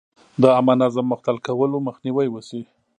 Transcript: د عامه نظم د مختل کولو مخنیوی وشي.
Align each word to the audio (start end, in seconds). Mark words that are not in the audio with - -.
د 0.41 0.43
عامه 0.55 0.73
نظم 0.81 1.05
د 1.09 1.09
مختل 1.11 1.37
کولو 1.47 1.77
مخنیوی 1.87 2.27
وشي. 2.31 2.61